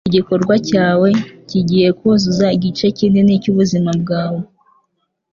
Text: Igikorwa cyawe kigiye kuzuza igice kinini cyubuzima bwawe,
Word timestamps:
Igikorwa 0.09 0.55
cyawe 0.69 1.09
kigiye 1.49 1.89
kuzuza 1.99 2.45
igice 2.57 2.85
kinini 2.97 3.41
cyubuzima 3.43 3.91
bwawe, 4.01 4.41